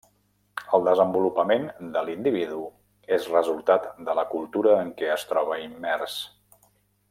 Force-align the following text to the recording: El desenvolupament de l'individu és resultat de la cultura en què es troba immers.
El 0.77 0.85
desenvolupament 0.87 1.67
de 1.97 2.03
l'individu 2.07 2.61
és 3.19 3.29
resultat 3.35 3.87
de 4.09 4.19
la 4.21 4.27
cultura 4.33 4.75
en 4.87 4.91
què 5.03 5.13
es 5.19 5.29
troba 5.35 5.61
immers. 5.69 6.19